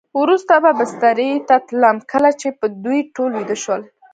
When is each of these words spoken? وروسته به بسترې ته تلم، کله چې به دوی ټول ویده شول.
وروسته 0.21 0.53
به 0.63 0.71
بسترې 0.79 1.31
ته 1.47 1.55
تلم، 1.67 1.97
کله 2.11 2.29
چې 2.39 2.47
به 2.59 2.65
دوی 2.83 2.99
ټول 3.15 3.31
ویده 3.35 3.57
شول. 3.63 3.81